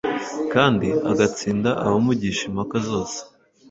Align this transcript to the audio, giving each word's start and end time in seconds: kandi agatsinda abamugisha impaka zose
kandi 0.53 0.87
agatsinda 1.11 1.69
abamugisha 1.83 2.43
impaka 2.49 2.75
zose 2.87 3.19